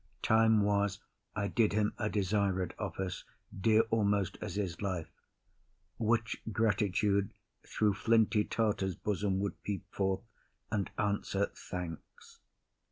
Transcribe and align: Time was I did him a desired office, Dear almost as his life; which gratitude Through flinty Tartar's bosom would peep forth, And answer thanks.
Time 0.23 0.61
was 0.63 0.97
I 1.35 1.47
did 1.47 1.73
him 1.73 1.93
a 1.99 2.09
desired 2.09 2.73
office, 2.79 3.23
Dear 3.55 3.81
almost 3.91 4.35
as 4.41 4.55
his 4.55 4.81
life; 4.81 5.11
which 5.99 6.41
gratitude 6.51 7.35
Through 7.67 7.93
flinty 7.93 8.43
Tartar's 8.43 8.95
bosom 8.95 9.39
would 9.41 9.61
peep 9.61 9.85
forth, 9.93 10.21
And 10.71 10.89
answer 10.97 11.51
thanks. 11.53 12.39